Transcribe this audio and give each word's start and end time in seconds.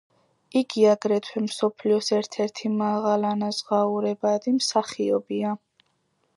იგი 0.61 0.85
აგრეთვე 0.93 1.43
მსოფლიოს 1.47 2.09
ერთ-ერთი 2.21 2.73
მაღალანაზღაურებადი 2.79 4.55
მსახიობია. 4.59 5.57